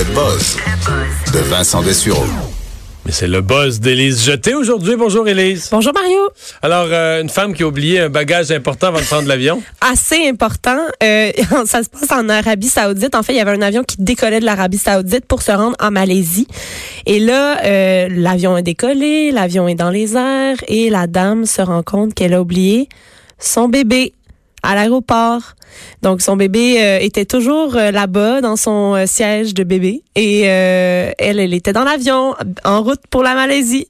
[0.00, 0.56] Le buzz
[1.34, 2.24] de Vincent Dessureau.
[3.04, 4.96] Mais c'est le buzz d'Élise Jeté aujourd'hui.
[4.96, 5.68] Bonjour Élise.
[5.70, 6.20] Bonjour Mario.
[6.62, 9.62] Alors, euh, une femme qui a oublié un bagage important avant de prendre l'avion.
[9.82, 10.78] Assez important.
[11.02, 11.32] Euh,
[11.66, 13.14] ça se passe en Arabie Saoudite.
[13.14, 15.76] En fait, il y avait un avion qui décollait de l'Arabie Saoudite pour se rendre
[15.80, 16.46] en Malaisie.
[17.04, 21.60] Et là, euh, l'avion est décollé, l'avion est dans les airs et la dame se
[21.60, 22.88] rend compte qu'elle a oublié
[23.38, 24.14] son bébé
[24.62, 25.54] à l'aéroport.
[26.02, 30.40] Donc son bébé euh, était toujours euh, là-bas dans son euh, siège de bébé et
[30.40, 33.86] elle elle était dans l'avion en route pour la Malaisie.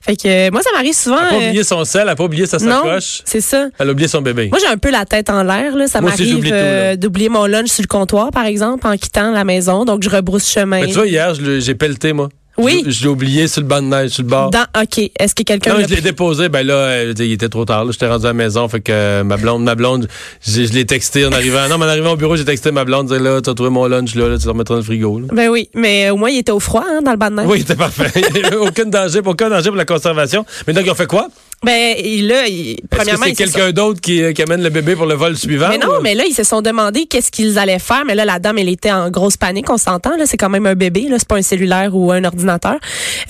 [0.00, 2.24] Fait que moi ça m'arrive souvent Elle a pas oublié son sel, elle a pas
[2.24, 3.22] oublié sa sacoche.
[3.24, 3.68] c'est ça.
[3.78, 4.48] Elle a oublié son bébé.
[4.48, 7.82] Moi j'ai un peu la tête en l'air là, ça m'arrive d'oublier mon lunch sur
[7.82, 9.84] le comptoir par exemple en quittant la maison.
[9.84, 10.80] Donc je rebrousse chemin.
[10.80, 12.28] Mais tu vois, hier, j'ai pelleté, moi.
[12.60, 12.82] Oui.
[12.86, 14.50] Je, je l'ai oublié sur le banc de neige, sur le bord.
[14.50, 16.48] dans OK, est-ce que quelqu'un Non, je l'ai déposé.
[16.48, 17.84] Ben là, euh, il était trop tard.
[17.84, 17.92] là.
[17.92, 18.68] J'étais rendu à la maison.
[18.68, 20.08] Fait que euh, ma blonde, ma blonde,
[20.46, 21.68] je l'ai texté en arrivant.
[21.68, 23.08] Non, mais en arrivant au bureau, j'ai texté ma blonde.
[23.08, 25.18] Dire là, tu as trouvé mon lunch, là, là tu le remettras dans le frigo.
[25.20, 25.26] là.
[25.32, 27.46] Ben oui, mais au moins il était au froid hein, dans le banc de neige.
[27.48, 28.10] Oui, c'était parfait.
[28.60, 30.44] aucun danger, aucun danger pour la conservation.
[30.66, 31.28] Mais donc, ils ont fait quoi?
[31.62, 34.62] Ben et là, il- Est-ce que premièrement, c'est sont- quelqu'un d'autre qui, euh, qui amène
[34.62, 35.68] le bébé pour le vol suivant?
[35.68, 38.04] Mais non, ou- mais là, ils se sont demandé qu'est-ce qu'ils allaient faire.
[38.06, 40.16] Mais là, la dame, elle était en grosse panique, on s'entend.
[40.16, 42.78] Là, c'est quand même un bébé, là, c'est pas un cellulaire ou un ordinateur.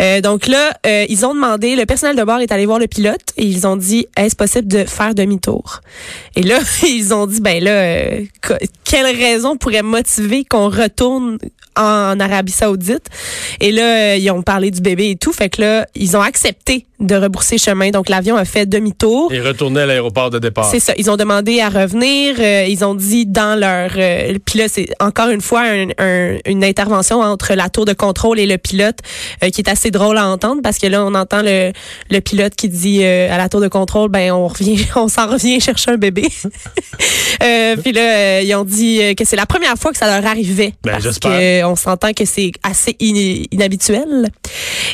[0.01, 2.87] Euh, donc là, euh, ils ont demandé, le personnel de bord est allé voir le
[2.87, 5.81] pilote et ils ont dit, est-ce possible de faire demi-tour?
[6.37, 11.39] Et là, ils ont dit, ben là, euh, que- quelle raison pourrait motiver qu'on retourne
[11.77, 13.07] en Arabie Saoudite?
[13.61, 15.33] Et là, euh, ils ont parlé du bébé et tout.
[15.33, 17.91] Fait que là, ils ont accepté de rebrousser chemin.
[17.91, 19.33] Donc l'avion a fait demi-tour.
[19.33, 20.67] Et retourner à l'aéroport de départ.
[20.71, 20.93] C'est ça.
[20.97, 22.37] Ils ont demandé à revenir.
[22.39, 23.91] euh, ils ont dit dans leur.
[23.97, 27.93] euh, puis là, c'est encore une fois un- un- une intervention entre la tour de
[27.93, 28.99] contrôle et le pilote
[29.43, 31.73] euh, qui est assez drôle à entendre parce que là, on entend le,
[32.11, 35.27] le pilote qui dit euh, à la tour de contrôle, ben on revient, on s'en
[35.29, 36.25] revient chercher un bébé.
[37.43, 40.29] euh, puis là, euh, ils ont dit que c'est la première fois que ça leur
[40.29, 40.75] arrivait.
[40.85, 41.31] Ben, parce j'espère.
[41.31, 44.29] que on s'entend que c'est assez in- inhabituel.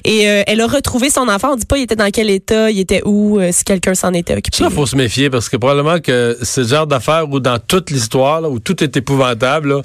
[0.04, 1.52] Et euh, elle a retrouvé son enfant.
[1.52, 4.12] On dit pas il était dans quel état, il était où, euh, si quelqu'un s'en
[4.12, 4.56] était occupé.
[4.56, 7.58] Ça, il faut se méfier parce que probablement que c'est le genre d'affaire où dans
[7.58, 9.82] toute l'histoire, là, où tout est épouvantable, là,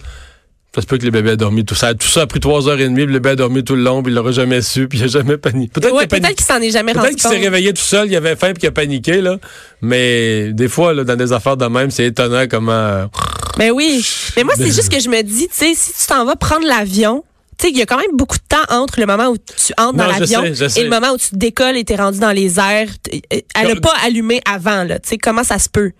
[0.73, 1.93] ça se peut que le bébé a dormi tout ça.
[1.93, 4.01] Tout ça a pris trois heures et demie, le bébé a dormi tout le long,
[4.01, 5.71] puis il l'aurait jamais su, puis il a jamais paniqué.
[5.73, 7.43] Peut-être Ouais, qu'il peut-être s'en est jamais Peut-être rendu qu'il s'est compte.
[7.43, 9.35] réveillé tout seul, il avait faim, puis qu'il a paniqué, là.
[9.81, 13.09] Mais des fois, là, dans des affaires de même, c'est étonnant comment.
[13.57, 14.05] Ben oui.
[14.37, 16.37] Mais moi, c'est Ben- juste que je me dis, tu sais, si tu t'en vas
[16.37, 17.23] prendre l'avion,
[17.61, 19.71] tu sais, il y a quand même beaucoup de temps entre le moment où tu
[19.77, 22.59] entres dans Non, l'avion et le moment où tu décolles et t'es rendu dans les
[22.59, 22.89] airs.
[23.13, 24.97] Euh, Elle n'a Comme- pas allumé avant, là.
[24.99, 25.91] Tu sais, comment ça se peut?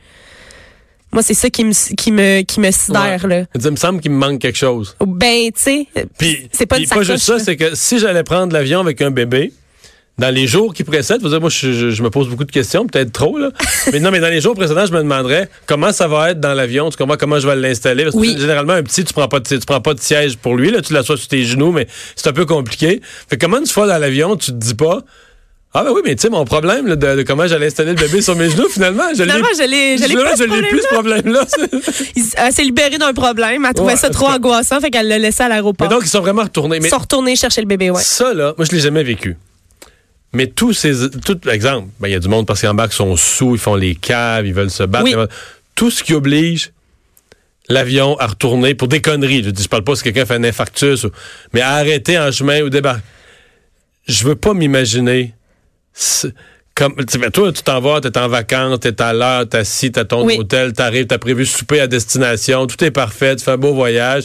[1.14, 3.44] Moi, c'est ça qui me, qui me, qui me sidère, là.
[3.54, 4.96] Il me semble qu'il me manque quelque chose.
[5.06, 8.24] Ben, tu sais, Puis, c'est pas puis une pas juste ça, c'est que si j'allais
[8.24, 9.52] prendre l'avion avec un bébé,
[10.18, 13.12] dans les jours qui précèdent, vous savez, moi, je, me pose beaucoup de questions, peut-être
[13.12, 13.50] trop, là.
[13.92, 16.54] mais non, mais dans les jours précédents, je me demanderais comment ça va être dans
[16.54, 18.04] l'avion, tu comprends, comment je vais l'installer.
[18.04, 18.36] Parce que Oui.
[18.38, 20.82] généralement, un petit, tu prends pas de, tu prends pas de siège pour lui, là,
[20.82, 23.02] tu l'assois sur tes genoux, mais c'est un peu compliqué.
[23.30, 25.00] Fait que comment une fois dans l'avion, tu te dis pas,
[25.74, 27.96] ah ben oui, mais tu sais, mon problème là, de, de comment j'allais installer le
[27.96, 29.48] bébé sur mes genoux, finalement, je l'ai Finalement,
[29.98, 31.46] Finalement, pas, ce je l'ai plus, ce problème-là.
[32.46, 33.66] Elle s'est libérée d'un problème.
[33.66, 35.88] Elle trouvait Ouais, ça trop angoissant, fait qu'elle l'a laissé à mais l'aéroport.
[35.88, 36.80] donc, ils sont vraiment retournés.
[36.82, 38.02] Mais Ils sont retournés chercher le bébé, ouais.
[38.04, 39.38] Ça, là, moi, je l'ai jamais vécu.
[40.34, 41.10] Mais tous ces.
[41.10, 43.76] Tout, exemple, ben, il y a du monde parce qu'ils embarquent, sont sous, ils font
[43.76, 45.04] les caves, ils veulent se battre.
[45.06, 45.16] Oui.
[45.76, 46.72] Tout ce qui oblige
[47.70, 49.44] l'avion à retourner pour des conneries.
[49.44, 51.12] Je dis, je parle pas si quelqu'un fait un infarctus, ou-
[51.54, 53.04] mais à arrêter en chemin ou débarquer.
[54.08, 55.34] Je veux pas m'imaginer.
[56.74, 59.92] Comme, tu sais, toi, tu t'en vas, t'es en vacances, t'es à l'heure, t'es assis,
[59.92, 60.38] t'as ton Oui.
[60.40, 64.24] hôtel, t'arrives, t'as prévu souper à destination, tout est parfait, tu fais un beau voyage.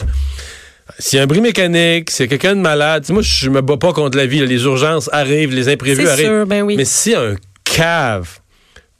[0.99, 3.61] S'il y a un bris mécanique, s'il y a quelqu'un de malade, moi, je me
[3.61, 4.39] bats pas contre la vie.
[4.39, 4.45] là.
[4.45, 6.25] Les urgences arrivent, les imprévus arrivent.
[6.27, 6.75] sûr, ben oui.
[6.77, 8.39] Mais si un cave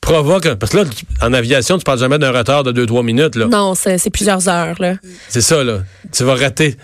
[0.02, 0.46] provoque...
[0.46, 0.84] un- Parce que là,
[1.22, 3.36] en aviation, tu parles jamais d'un retard de 2-3 minutes.
[3.36, 3.46] là.
[3.48, 4.96] Non, c'est plusieurs heures, là.
[5.30, 5.80] C'est ça, là.
[6.12, 6.76] Tu vas rater.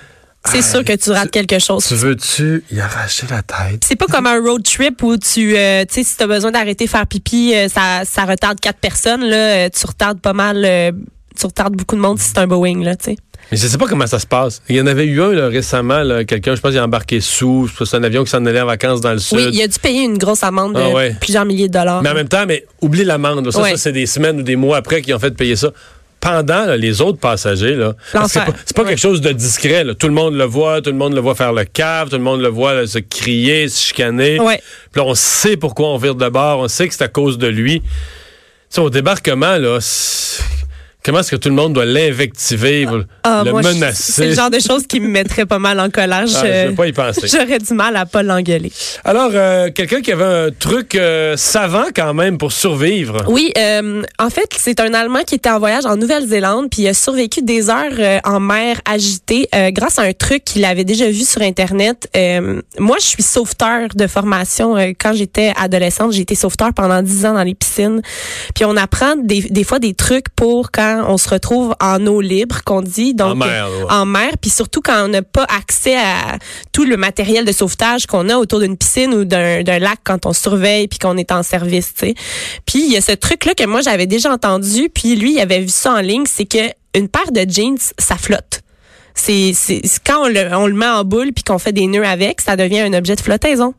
[0.45, 1.85] C'est sûr que tu rates quelque chose.
[1.87, 3.81] Tu veux-tu y arracher la tête?
[3.87, 6.85] C'est pas comme un road trip où tu, euh, tu sais, si t'as besoin d'arrêter
[6.85, 9.35] faire pipi, euh, ça, ça retarde quatre personnes, là,
[9.65, 10.93] euh, tu retardes pas mal,
[11.39, 13.15] tu retardes beaucoup de monde si c'est un Boeing, là, tu sais.
[13.51, 14.61] Mais je sais pas comment ça se passe.
[14.69, 17.21] Il y en avait eu un là, récemment, là, quelqu'un, je pense, il a embarqué
[17.21, 17.69] sous.
[17.85, 19.37] C'est un avion qui s'en allait en vacances dans le sud.
[19.37, 21.15] Oui, il a dû payer une grosse amende de Ah ouais.
[21.19, 22.01] plusieurs milliers de dollars.
[22.01, 23.45] Mais en même temps, mais oublie l'amende.
[23.45, 23.51] là.
[23.51, 23.71] Ça, Ouais.
[23.71, 25.69] ça, c'est des semaines ou des mois après qu'ils ont fait payer ça.
[26.19, 28.89] Pendant là, les autres passagers, là, parce que c'est pas, c'est pas Ouais.
[28.89, 29.83] quelque chose de discret.
[29.83, 29.93] là.
[29.93, 32.21] Tout le monde le voit, tout le monde le voit faire le cave, tout le
[32.23, 34.39] monde le voit là, se crier, se chicaner.
[34.39, 34.61] Ouais.
[34.93, 37.37] Puis là, on sait pourquoi on vire de bord, on sait que c'est à cause
[37.37, 37.81] de lui.
[37.81, 37.87] Tu
[38.69, 40.41] sais, au débarquement, là, c'est-
[41.05, 42.87] Comment est-ce que tout le monde doit l'invectiver,
[43.23, 44.27] Ah, le moi, je- C'est menacer?
[44.27, 46.23] le genre de choses qui me mettrait pas mal en colère.
[46.23, 47.27] Ah, je veux pas y penser.
[47.27, 48.71] J'aurais du mal à pas l'engueuler.
[49.03, 53.25] Alors, euh, quelqu'un qui avait un truc euh, savant quand même pour survivre.
[53.27, 56.87] Oui, euh, en fait, c'est un Allemand qui était en voyage en Nouvelle-Zélande, puis il
[56.87, 61.25] a survécu des heures en mer agitée grâce à un truc qu'il avait déjà vu
[61.25, 62.07] sur Internet.
[62.79, 64.75] Moi, je suis sauveteur de formation.
[64.99, 68.01] Quand j'étais adolescente, j'ai été sauveteur pendant 10 ans dans les piscines.
[68.55, 72.21] Puis on apprend des, des fois des trucs pour quand on se retrouve en eau
[72.21, 73.13] libre, qu'on dit.
[73.13, 73.85] Donc, En mer, ouais.
[73.91, 76.37] en mer, puis surtout quand on n'a pas accès à
[76.71, 80.25] tout le matériel de sauvetage qu'on a autour d'une piscine ou d'un d'un lac quand
[80.25, 82.13] on surveille puis qu'on est en service, tu sais.
[82.65, 85.39] Puis il y a ce truc là que moi j'avais déjà entendu, puis lui il
[85.39, 88.62] avait vu ça en ligne, c'est que une paire de jeans ça flotte.
[89.15, 91.87] C'est c'est c'est quand on le, on le met en boule puis qu'on fait des
[91.87, 93.73] nœuds avec, ça devient un objet de flottaison.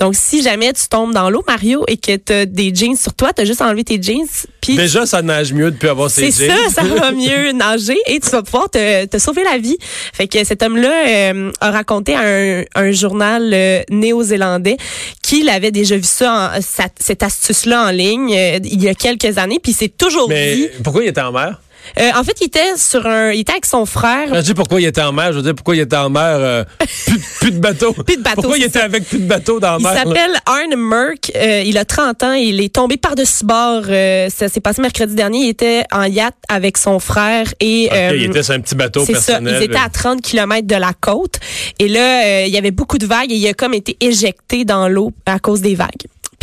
[0.00, 3.14] Donc si jamais tu tombes dans l'eau Mario et que tu as des jeans sur
[3.14, 4.26] toi, tu as juste enlevé tes jeans
[4.60, 6.56] puis Déjà, ça nage mieux depuis avoir ses c'est jeans.
[6.70, 9.76] ça, ça va mieux nager et tu vas pouvoir te, te sauver la vie.
[10.12, 14.76] Fait que cet homme-là euh, a raconté à un, un journal euh, néo-zélandais
[15.22, 16.60] qu'il avait déjà vu ça, en-
[16.98, 20.34] cette astuce-là en ligne euh, il y a quelques années, puis c'est toujours dit.
[20.34, 21.60] Mais pourquoi il était en mer?
[21.98, 24.34] Euh, en fait, il était sur un, il était avec son frère.
[24.34, 26.22] Je dis pourquoi il était en mer, je veux dire pourquoi il était en mer,
[26.24, 26.64] euh,
[27.06, 27.92] plus, plus de bateau?
[27.92, 28.84] Plus de bateau, Pourquoi il était ça.
[28.84, 29.92] avec plus de bateau dans la Il mer?
[29.94, 29.98] là?
[30.04, 31.32] s'appelle Arne Merck.
[31.36, 32.32] Euh, il a 30 ans.
[32.32, 33.82] Il est tombé par-dessus bord.
[33.88, 35.38] Euh, ça s'est passé mercredi dernier.
[35.44, 38.74] Il était en yacht avec son frère et Ok, euh, il était sur un petit
[38.74, 39.12] bateau ça.
[39.12, 39.56] personnel.
[39.60, 41.36] Ils étaient à 30 km de la côte.
[41.78, 44.64] Et là, euh, il y avait beaucoup de vagues et il a comme été éjecté
[44.64, 45.88] dans l'eau à cause des vagues.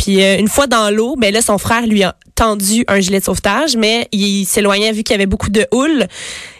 [0.02, 3.20] Puis euh, une fois dans l'eau, ben là, son frère lui a tendu un gilet
[3.20, 6.06] de sauvetage, mais il s'éloignait vu qu'il y avait beaucoup de houle.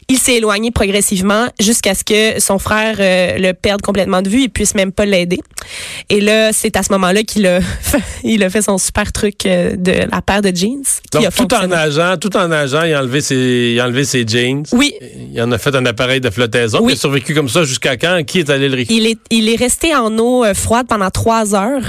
[0.09, 4.43] Il s'est éloigné progressivement jusqu'à ce que son frère euh, le perde complètement de vue
[4.43, 5.41] et puisse même pas l'aider.
[6.11, 9.47] Et là, c'est à ce moment-là qu'il a, fait- il a fait son super truc
[9.47, 10.83] euh, de la paire de jeans.
[11.13, 14.05] Donc, a tout en nageant, tout en nageant, il a enlevé ses, il a enlevé
[14.05, 14.65] ses jeans.
[14.73, 14.95] Oui,
[15.33, 16.79] Il en a fait un appareil de flottaison.
[16.83, 16.93] Oui.
[16.93, 18.23] Il a survécu comme ça jusqu'à quand?
[18.27, 19.01] Qui est allé le récupérer?
[19.01, 21.83] Il est, il est resté en eau euh, froide pendant trois heures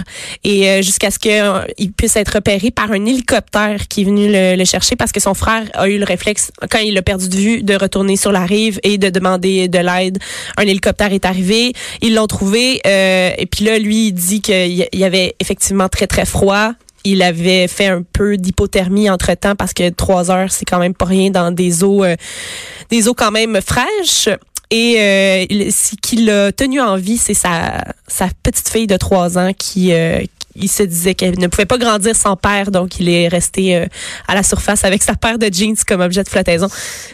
[0.43, 4.55] et euh, jusqu'à ce qu'il puisse être repéré par un hélicoptère qui est venu le,
[4.55, 7.35] le chercher parce que son frère a eu le réflexe, quand il l'a perdu de
[7.35, 10.17] vue, de retourner sur la rive et de demander de l'aide.
[10.57, 14.87] Un hélicoptère est arrivé, ils l'ont trouvé euh, et puis là, lui, il dit qu'il
[14.93, 16.73] y avait effectivement très, très froid.
[17.05, 21.05] Il avait fait un peu d'hypothermie entre-temps parce que trois heures, c'est quand même pas
[21.05, 22.15] rien dans des eaux, euh,
[22.89, 24.29] des eaux quand même fraîches.
[24.71, 29.37] Et euh, ce qui l'a tenu en vie, c'est sa, sa petite fille de trois
[29.37, 30.21] ans qui, euh,
[30.55, 33.85] il se disait qu'elle ne pouvait pas grandir sans père, donc il est resté euh,
[34.27, 36.67] à la surface avec sa paire de jeans comme objet de flottaison.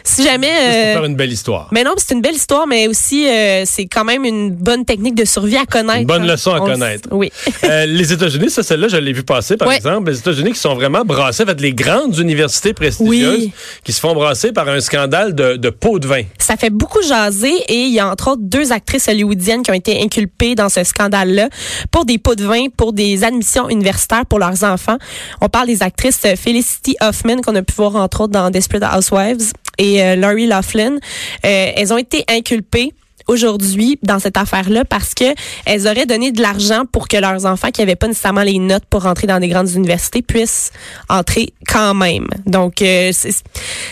[0.04, 0.48] Si jamais...
[0.48, 1.68] Pour euh, faire une belle histoire.
[1.72, 5.14] mais non, c'est une belle histoire, mais aussi euh, c'est quand même une bonne technique
[5.14, 6.00] de survie à connaître.
[6.00, 6.32] Une bonne hein.
[6.32, 7.08] leçon à connaître.
[7.12, 7.30] Oui.
[7.64, 10.10] Euh, les États-Unis, ça, celle-là, je l'ai vu passer, par exemple.
[10.10, 13.52] Les États-Unis qui sont vraiment brassés, en fait, les grandes universités prestigieuses Oui.
[13.84, 16.22] qui se font brasser par un scandale de, de pots de vin.
[16.38, 19.74] Ça fait beaucoup jaser et il y a entre autres deux actrices hollywoodiennes qui ont
[19.74, 21.48] été inculpées dans ce scandale-là
[21.90, 24.98] pour des pots de vin, pour des admissions universitaires pour leurs enfants.
[25.40, 28.84] On parle des actrices euh, Felicity Huffman qu'on a pu voir entre autres dans Desperate
[28.96, 30.96] Housewives et euh, Laurie Laughlin.
[31.44, 32.92] Euh, elles ont été inculpées
[33.26, 35.24] aujourd'hui dans cette affaire-là parce que
[35.64, 38.84] elles auraient donné de l'argent pour que leurs enfants qui n'avaient pas nécessairement les notes
[38.90, 40.72] pour entrer dans des grandes universités puissent
[41.08, 42.26] entrer quand même.
[42.46, 43.12] Donc euh,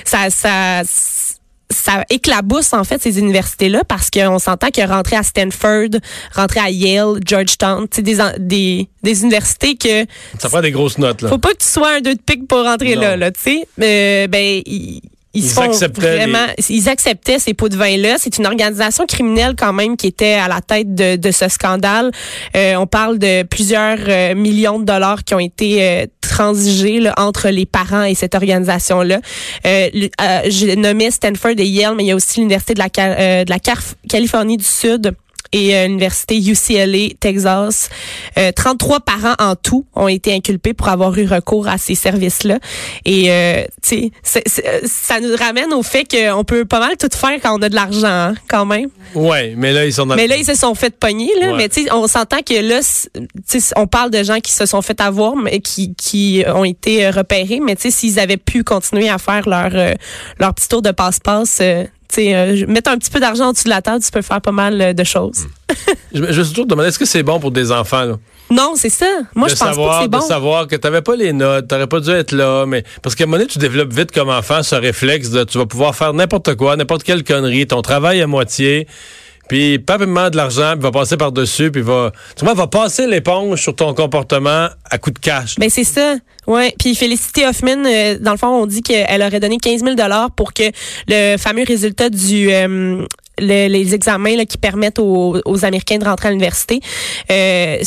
[0.05, 0.82] ça ça
[1.70, 6.00] ça éclabousse en fait ces universités-là parce qu'on s'entend que rentrer à Stanford,
[6.35, 10.05] rentrer à Yale, Georgetown, c'est des, des des universités que
[10.38, 11.29] Ça prend des grosses notes, là.
[11.29, 13.03] faut pas que tu sois un deux de pique pour rentrer Non.
[13.03, 13.69] là, là, tu sais.
[13.81, 15.00] Euh, ben ils,
[15.35, 18.17] ils, acceptaient vraiment, ils acceptaient ces pots de vin là.
[18.19, 22.11] C'est une organisation criminelle quand même qui était à la tête de, de ce scandale.
[22.57, 26.07] Euh, on parle de plusieurs euh, millions de dollars qui ont été
[26.38, 29.21] transigés là, entre les parents et cette organisation là.
[29.66, 29.88] Euh,
[30.21, 33.45] euh, J'ai nommé Stanford et Yale, mais il y a aussi l'université de la euh,
[33.45, 33.59] de la
[34.09, 35.14] Californie du Sud
[35.52, 37.88] et euh, l'université UCLA Texas.
[38.38, 42.59] Euh, 33 parents en tout ont été inculpés pour avoir eu recours à ces services-là.
[43.05, 47.09] Et euh, tu sais, c'est- ça nous ramène au fait qu'on peut pas mal tout
[47.14, 48.88] faire quand on a de l'argent, hein, quand même.
[49.14, 51.49] Ouais, mais là, ils sont dans Mais là, ils se sont fait pogner, là.
[51.52, 51.57] Ouais.
[51.57, 52.81] Mais tu sais, on s'entend que là,
[53.76, 57.11] on parle de gens qui se sont fait avoir, mais qui, qui ont été euh,
[57.11, 57.61] repérés.
[57.61, 59.95] Mais tu sais, s'ils avaient pu continuer à faire leur, euh,
[60.38, 61.61] leur petit tour de passe-passe,
[62.19, 64.81] euh, mettre un petit peu d'argent au-dessus de la table, tu peux faire pas mal
[64.81, 65.47] euh, de choses.
[66.15, 68.15] Je, je me suis toujours demandé, est-ce que c'est bon pour des enfants, là?
[68.50, 69.07] Non, c'est ça.
[69.35, 70.19] Moi, de je pense savoir, pas que c'est bon.
[70.19, 73.25] De savoir que t'avais pas les notes, t'aurais pas dû être là, mais parce qu'à
[73.25, 76.15] un moment donné, tu développes vite comme enfant ce réflexe de tu vas pouvoir faire
[76.15, 78.87] n'importe quoi, n'importe quelle connerie, ton travail à moitié,
[79.49, 83.07] puis pas vraiment de l'argent, puis va passer par-dessus, puis va, tu vois, va passer
[83.07, 85.57] l'éponge sur ton comportement à coup de cash.
[85.59, 86.17] Ben c'est ça.
[86.47, 86.75] Ouais.
[86.78, 90.31] Puis Felicity Hoffman, euh, dans le fond, on dit qu'elle aurait donné 15 000 dollars
[90.31, 90.62] pour que
[91.07, 93.05] le fameux résultat du euh,
[93.40, 96.80] le- les examens là, qui permettent aux, aux Américains de rentrer à l'université
[97.30, 97.78] euh,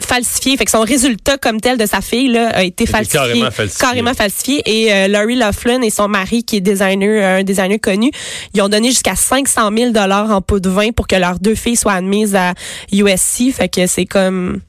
[0.00, 0.56] falsifiés.
[0.56, 3.18] Fait que son résultat comme tel de sa fille là, a été falsifié.
[3.18, 3.86] carrément falsifié.
[3.86, 4.62] Carrément falsifié.
[4.66, 8.10] Et euh, Laurie Laughlin et son mari, qui est designer, un designer connu,
[8.54, 11.54] ils ont donné jusqu'à 500 000 dollars en pot de vin pour que leurs deux
[11.54, 12.54] filles soient admises à
[12.92, 13.52] USC.
[13.54, 14.60] Fait que c'est comme...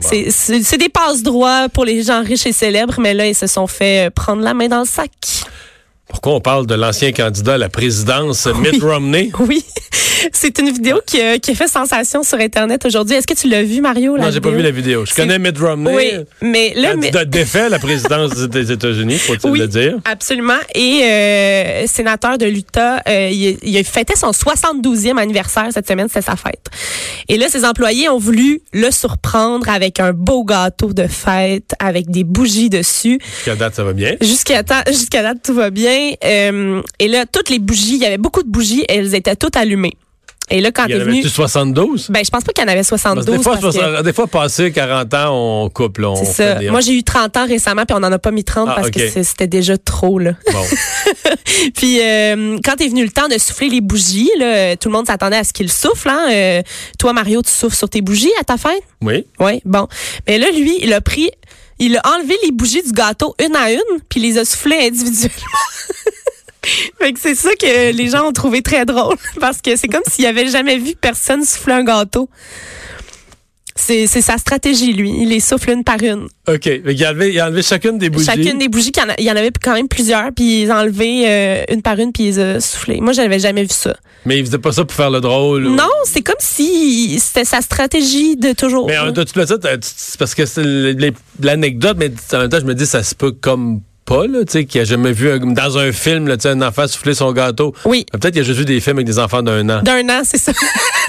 [0.00, 3.46] C'est- C'est c'est des passe-droits pour les gens riches et célèbres, mais là, ils se
[3.48, 5.10] sont fait euh, prendre la main dans le sac.
[6.08, 9.30] Pourquoi on parle de l'ancien candidat à la présidence, Mitt Romney?
[9.40, 9.64] Oui,
[10.32, 13.16] c'est une vidéo qui a, qui a fait sensation sur Internet aujourd'hui.
[13.16, 14.16] Est-ce que tu l'as vu, Mario?
[14.16, 15.04] La Non, j'ai pas vu la vidéo.
[15.04, 15.94] Je connais Mitt Romney.
[15.94, 16.10] Oui,
[16.42, 19.96] mais là, mais- défait la présidence des États-Unis, faut-il Oui, le dire.
[20.04, 20.52] absolument.
[20.74, 26.26] Et euh, sénateur de l'Utah, euh, il, il fêtait son 72e anniversaire cette semaine, c'était
[26.26, 26.66] sa fête.
[27.28, 32.10] Et là, ses employés ont voulu le surprendre avec un beau gâteau de fête, avec
[32.10, 33.18] des bougies dessus.
[33.36, 34.16] Jusqu'à date, ça va bien.
[34.20, 36.12] Jusqu'à jusqu'à date, tout va bien.
[36.24, 39.56] Euh, et là, toutes les bougies, il y avait beaucoup de bougies, elles étaient toutes
[39.56, 39.94] allumées.
[40.50, 41.12] Et là, quand Il y en venu...
[41.12, 42.08] avait-tu 72?
[42.10, 43.24] Ben, je pense pas qu'il y en avait Parce 72.
[43.24, 45.30] que des, fois, parce que- 60 des fois, passé 40 ans,
[45.64, 45.98] on coupe.
[45.98, 46.54] Là, on c'est ça.
[46.56, 48.74] des- Moi, j'ai eu 30 ans récemment, puis on n'en a pas mis 30 Ah,
[48.76, 50.32] parce que c'était déjà trop, là.
[50.52, 50.62] Bon.
[51.76, 55.06] Puis euh, quand est venu le temps de souffler les bougies, là, tout le monde
[55.06, 56.08] s'attendait à ce qu'il souffle.
[56.10, 56.26] Hein?
[56.30, 56.62] Euh,
[56.98, 58.82] toi, Mario, tu souffles sur tes bougies à ta fête?
[59.00, 59.24] Oui.
[59.40, 59.86] Oui, bon.
[60.26, 61.30] Mais là, lui, il a pris,
[61.78, 64.88] il a enlevé les bougies du gâteau une à une, puis il les a soufflées
[64.88, 65.30] individuellement.
[66.98, 70.02] fait que c'est ça que les gens ont trouvé très drôle, parce que c'est comme
[70.10, 72.28] s'il avait jamais vu personne souffler un gâteau.
[73.76, 75.12] C'est c'est sa stratégie, lui.
[75.22, 76.28] Il les souffle une par une.
[76.46, 76.60] OK.
[76.60, 78.26] Qu'il a enlevé, il a enlevé chacune des bougies.
[78.26, 81.64] Chacune des bougies, il y en avait quand même plusieurs, puis ils ont enlevé euh,
[81.70, 83.00] une par une, puis ils ont soufflé.
[83.00, 83.96] Moi, j'avais jamais vu ça.
[84.26, 85.66] Mais il faisait pas ça pour faire le drôle.
[85.66, 88.86] ou- Non, c'est comme si c'était sa stratégie de toujours.
[88.86, 89.56] Mais en même temps, tu le sais,
[90.20, 90.62] parce que c'est
[91.42, 94.52] l'anecdote, mais en même temps, je me dis, ça se peut comme pas, là, tu
[94.52, 97.14] sais, qui a jamais vu un- dans un film, là, tu sais, un enfant souffler
[97.14, 97.74] son gâteau.
[97.84, 98.04] Oui.
[98.12, 99.82] Peut-être qu'il a juste vu des films avec des enfants d'un an.
[99.82, 100.52] D'un an, c'est ça.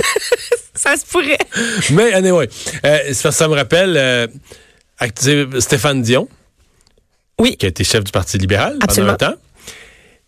[0.74, 1.38] ça se pourrait.
[1.92, 2.50] Mais, anyway,
[2.86, 4.28] euh, ça me rappelle euh,
[5.60, 6.28] Stéphane Dion,
[7.40, 7.58] Oui.
[7.58, 9.16] qui a été chef du Parti libéral Absolument.
[9.16, 9.40] pendant un temps,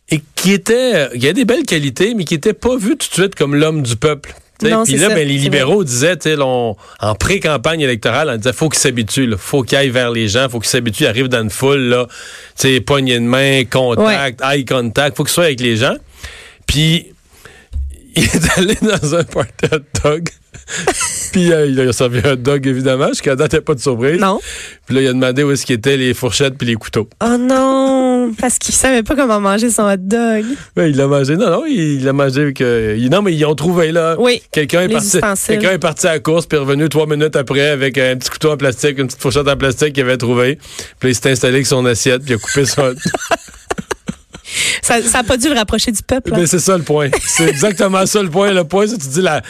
[0.09, 3.07] et qui était, euh, qui a des belles qualités, mais qui était pas vu tout
[3.09, 4.33] de suite comme l'homme du peuple.
[4.59, 8.79] Puis là, ça, ben, les libéraux disaient, on- en pré-campagne électorale, on disait, faut qu'ils
[8.79, 11.79] s'habituent, faut qu'ils aillent vers les gens, faut qu'ils s'habituent, ils arrivent dans une foule,
[11.81, 12.07] là,
[12.85, 15.95] poignée de main, contact, eye contact, faut qu'ils soient avec les gens.
[16.65, 17.07] Puis,
[18.15, 20.29] il est allé dans un party hot dog.
[21.31, 23.09] Puis euh, il a servi un hot dog, évidemment.
[23.09, 24.19] Jusqu'à date, il n'y a pas de surprise.
[24.19, 24.39] Non.
[24.85, 27.07] Puis là, il a demandé où est-ce qu'étaient les fourchettes puis les couteaux.
[27.23, 28.06] Oh non,
[28.39, 30.45] parce qu'il savait pas comment manger son hot dog.
[30.77, 31.35] Il l'a mangé.
[31.35, 32.61] Non, non, il l'a mangé avec...
[32.61, 34.15] euh, non, mais ils ont trouvé, là.
[34.19, 37.35] Oui, Quelqu'un est, parti, quelqu'un est parti à la course puis est revenu trois minutes
[37.35, 40.57] après avec un petit couteau en plastique, une petite fourchette en plastique qu'il avait trouvé.
[40.99, 42.93] Puis il s'est installé avec son assiette puis il a coupé son...
[44.87, 46.33] Ça n'a pas dû le rapprocher du peuple.
[46.33, 46.37] hein.
[46.39, 47.09] Mais c'est ça le point.
[47.25, 48.51] C'est exactement ça le point.
[48.51, 49.41] Le point, c'est que tu dis la,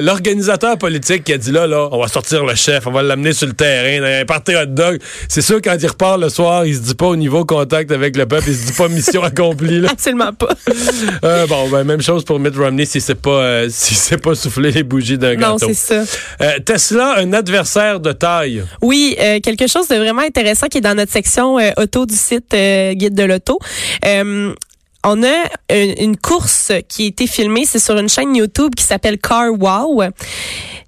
[0.00, 3.32] l'organisateur politique qui a dit là, là, on va sortir le chef, on va l'amener
[3.32, 5.00] sur le terrain, un party hot dog.
[5.28, 8.16] C'est sûr quand il repart le soir, il se dit pas au niveau contact avec
[8.16, 9.80] le peuple, il se dit pas mission accomplie.
[9.80, 9.88] Là.
[9.90, 10.54] Absolument pas.
[11.24, 14.34] Euh, bon, ben, même chose pour Mitt Romney si c'est pas, euh, si c'est pas
[14.34, 15.68] souffler les bougies d'un non, gâteau.
[15.72, 16.18] c'est ça.
[16.40, 18.64] Euh, Tesla, un adversaire de taille.
[18.80, 23.14] Oui, quelque chose de vraiment intéressant qui est dans notre section auto du site Guide
[23.14, 23.58] de l'auto.
[24.04, 24.56] Euh, Ähm,
[25.04, 29.18] on a une, course qui a été filmée, c'est sur une chaîne YouTube qui s'appelle
[29.18, 30.02] Car Wow.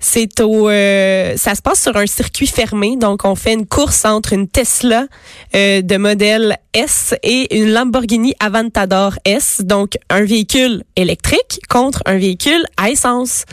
[0.01, 4.05] C'est au, euh, ça se passe sur un circuit fermé, donc on fait une course
[4.05, 5.07] entre une Tesla
[5.55, 12.19] euh, de modèle S et une Lamborghini Aventador S, donc un véhicule électrique contre un
[12.19, 13.45] véhicule à essence.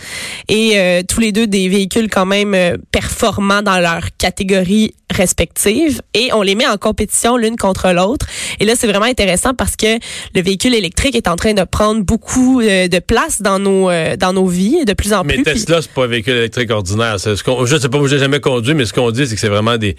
[0.50, 6.01] Et euh, tous les deux des véhicules quand même euh, performants dans leur catégorie respective
[6.13, 8.25] et on les met en compétition l'une contre l'autre.
[8.60, 10.00] Et là, c'est vraiment intéressant parce que
[10.34, 14.15] le véhicule électrique est en train de prendre beaucoup euh, de place dans nos euh,
[14.17, 15.43] dans nos vies de plus en Mais plus.
[15.43, 17.20] Puis- Tesla, c'est pas un véhicule électrique ordinaire.
[17.20, 19.41] Ce qu'on- je sais pas, moi, j'ai jamais conduit, mais ce qu'on dit, c'est que
[19.41, 19.96] c'est vraiment des.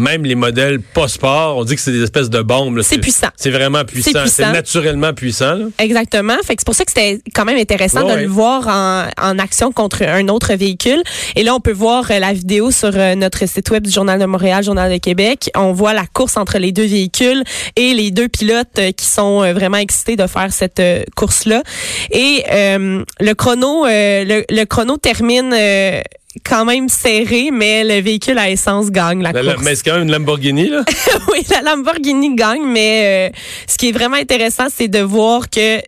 [0.00, 2.80] Même les modèles pas sport, on dit que c'est des espèces de bombes.
[2.82, 3.28] C'est puissant.
[3.36, 4.24] C'est vraiment puissant.
[4.26, 5.54] C'est naturellement puissant.
[5.54, 5.66] là.
[5.78, 6.34] Exactement.
[6.44, 8.22] Fait que c'est pour ça que c'était quand même intéressant Ouais, de ouais.
[8.22, 11.02] le voir en, en action contre un autre véhicule.
[11.36, 14.18] Et là, on peut voir euh, la vidéo sur euh, notre site web du Journal
[14.18, 15.50] de Montréal, Journal de Québec.
[15.56, 17.42] On voit la course entre les deux véhicules
[17.76, 20.82] et les deux pilotes euh, qui sont vraiment excités de faire cette
[21.16, 21.62] course-là.
[22.10, 25.52] Et euh, le chrono, euh, le, le chrono termine.
[25.54, 26.00] euh,
[26.44, 29.64] quand même serré, mais le véhicule à essence gagne la La- course.
[29.64, 30.84] mais c'est quand même une Lamborghini, là?
[31.32, 33.36] oui, la Lamborghini gagne, mais euh,
[33.68, 35.80] ce qui est vraiment intéressant, c'est de voir que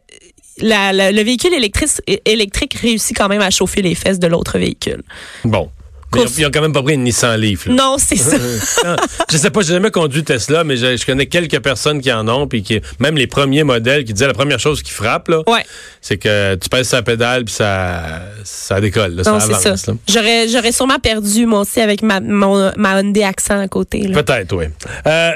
[0.59, 1.91] la- la- le véhicule électrique,
[2.25, 5.03] électrique réussit quand même à chauffer les fesses de l'autre véhicule.
[5.45, 5.71] Bon.
[6.15, 6.23] Mais.
[6.39, 7.67] Ils ont quand même pas pris une Nissan Leaf.
[7.67, 7.75] là.
[7.75, 8.37] Non, c'est ça.
[8.85, 8.97] Non,
[9.31, 12.27] je sais pas, j'ai jamais conduit Tesla, mais je, je connais quelques personnes qui en
[12.29, 15.43] ont, puis qui, même les premiers modèles qui disaient la première chose qui frappe, là,
[15.47, 15.65] Ouais.
[16.01, 19.91] c'est que tu pèses sa pédale, puis ça, ça décolle, là, Non, ça avance.
[20.09, 24.07] J'aurais, j'aurais sûrement perdu, moi aussi, avec ma, mon, ma Hyundai Accent à côté.
[24.07, 24.23] là.
[24.23, 24.65] Peut-être, oui.
[25.07, 25.31] Euh,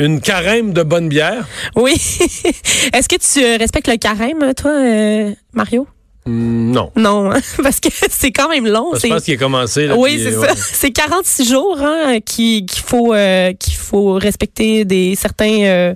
[0.00, 1.46] une carême de bonne bière?
[1.74, 1.92] Oui.
[2.92, 5.86] Est-ce que tu euh, respectes le carême, toi, euh, Mario?
[6.28, 6.90] Hmm, non.
[6.96, 7.40] Non, hein?
[7.62, 8.90] parce que c'est quand même long.
[8.94, 9.86] Je pense qu'il a commencé.
[9.86, 10.48] Là, Oui, c'est ouais.
[10.48, 10.54] ça.
[10.56, 15.94] C'est 46 jours hein, qui- qu'il faut euh, qu'il faut respecter des certains euh,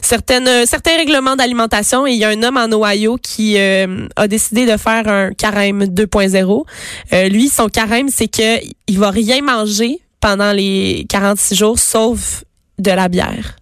[0.00, 2.06] certaines euh, certains règlements d'alimentation.
[2.06, 5.32] Et il y a un homme en Ohio qui euh, a décidé de faire un
[5.32, 6.64] carême 2.0.
[7.12, 12.44] Euh, lui, son carême, c'est que il va rien manger pendant les 46 jours, sauf
[12.78, 13.56] de la bière.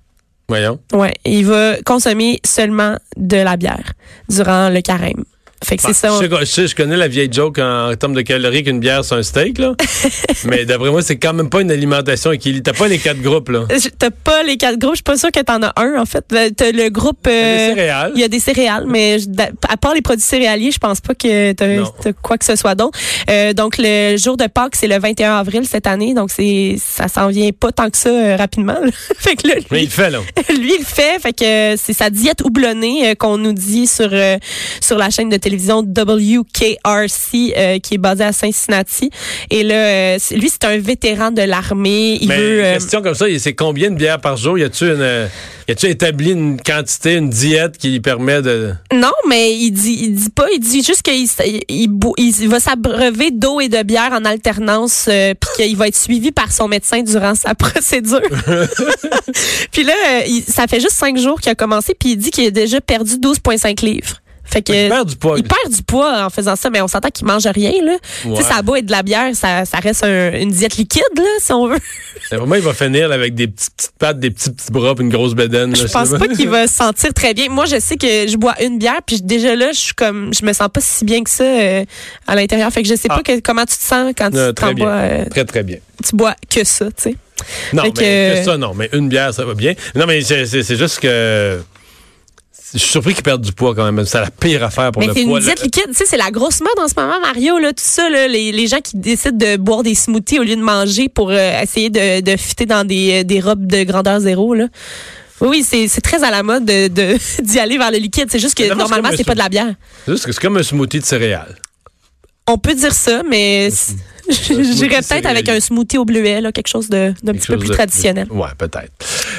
[0.49, 0.80] Voyons.
[0.92, 3.92] Ouais, il va consommer seulement de la bière
[4.28, 5.25] durant le carême.
[5.62, 6.09] Fait que c'est ça.
[6.21, 9.75] Je, connais la vieille joke en, termes de calories qu'une bière, c'est un steak, là.
[10.45, 12.62] mais d'après moi, c'est quand même pas une alimentation équilibrée.
[12.62, 13.64] T'as pas les quatre groupes, là.
[13.99, 14.95] T'as pas les quatre groupes?
[14.95, 16.25] Je suis pas sûre que t'en as un, en fait.
[16.33, 17.25] Euh, T'as le groupe.
[17.25, 18.12] Des euh, céréales.
[18.14, 19.26] Il y a des céréales, mais je-
[19.69, 22.99] à part les produits céréaliers, je pense pas que t'as quoi que ce soit d'autre.
[23.29, 26.14] Euh, donc, le jour de Pâques, c'est le 21 avril cette année.
[26.14, 28.79] Donc, c'est ça s'en vient pas tant que ça euh, rapidement.
[28.81, 28.90] là.
[29.19, 30.21] fait que là, lui, Mais il le fait, là.
[30.49, 31.19] lui, il le fait.
[31.21, 34.38] Fait que c'est sa diète houblonnée euh, qu'on nous dit sur euh,
[34.81, 39.11] sur la chaîne de télévision WKRC euh, qui est basée à Cincinnati.
[39.50, 42.19] Et là, euh, lui, c'est un vétéran de l'armée.
[42.21, 42.59] Il Mais veut.
[42.61, 44.59] une euh, question comme ça, c'est combien de bières par jour?
[44.59, 45.28] Y a-tu une,
[45.69, 48.73] y a-tu établi une quantité, une diète qui lui permet de.
[48.92, 51.26] Non, mais il dit, il dit pas, il dit juste qu'il
[51.69, 55.97] il, il va s'abreuver d'eau et de bière en alternance, euh, puis qu'il va être
[55.97, 58.21] suivi par son médecin durant sa procédure.
[59.73, 59.95] puis là,
[60.26, 62.80] il- ça fait juste cinq jours qu'il a commencé, puis il dit qu'il a déjà
[62.80, 64.19] perdu 12,5 livres.
[64.50, 65.35] Fait que Il perd du poids.
[65.38, 67.97] il perd du poids en faisant ça, mais on s'entend qu'il mange rien là.
[68.23, 71.23] Tu sais, ça être de la bière, ça, ça reste un- une diète liquide là,
[71.40, 71.78] si on veut.
[72.47, 75.11] Moi, il va finir avec des petites, petites pattes, des petits petits bras, puis une
[75.11, 75.75] grosse bédaine.
[75.75, 77.49] Je pense pas qu'il va se sentir très bien.
[77.49, 80.45] Moi, je sais que je bois une bière, puis déjà là, je suis comme, je
[80.45, 81.85] me sens pas si bien que ça euh,
[82.26, 82.71] à l'intérieur.
[82.73, 83.16] Fait que je sais Ah.
[83.16, 85.78] pas que- comment tu te sens quand tu t'en bois, euh, Très, très bien.
[86.04, 87.16] tu bois que ça, tu sais.
[87.73, 88.75] Non, Fait mais que- que ça, non.
[88.75, 89.75] Mais une bière, ça va bien.
[89.95, 91.61] Non, mais c'est juste que.
[92.72, 94.04] Je suis surpris qu'il perde du poids quand même.
[94.06, 95.40] C'est la pire affaire pour Mais le c'est une poids.
[95.40, 95.86] diète liquide.
[95.88, 98.52] Tu sais, c'est la grosse mode en ce moment, Mario, là, tout ça, là, les,
[98.52, 101.90] les gens qui décident de boire des smoothies au lieu de manger pour euh, essayer
[101.90, 104.66] de, de fitter dans des, euh, des robes de grandeur zéro, là.
[105.40, 108.28] Oui, c'est très à la mode de de- d'y aller vers le liquide.
[108.30, 109.74] C'est juste que Mais normalement, c'est pas de la bière.
[110.04, 111.56] C'est juste que c'est comme un smoothie de céréales.
[112.52, 113.68] On peut dire ça, mais
[114.28, 117.68] j'irais peut-être avec un smoothie au bleuet, là, quelque chose de- d'un petit peu plus
[117.68, 118.26] de- traditionnel.
[118.30, 118.92] Ouais, peut-être.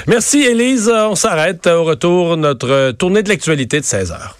[0.07, 0.89] Merci, Élise.
[0.93, 1.67] On s'arrête.
[1.67, 4.37] Au retour, notre tournée de l'actualité de 16 heures.